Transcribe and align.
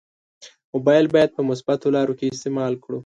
مبایل 0.73 1.07
باید 1.15 1.29
په 1.37 1.41
مثبتو 1.49 1.93
لارو 1.95 2.17
کې 2.19 2.25
استعمال 2.33 2.73
کړو. 2.83 2.99